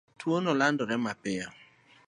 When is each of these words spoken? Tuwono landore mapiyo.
Tuwono 0.19 0.51
landore 0.59 0.95
mapiyo. 1.05 1.49